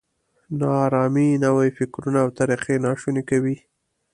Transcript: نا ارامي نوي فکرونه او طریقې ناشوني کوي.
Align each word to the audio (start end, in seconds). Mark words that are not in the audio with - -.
نا 0.59 0.69
ارامي 0.85 1.27
نوي 1.45 1.69
فکرونه 1.77 2.17
او 2.23 2.29
طریقې 2.39 2.75
ناشوني 2.85 3.23
کوي. 3.29 3.55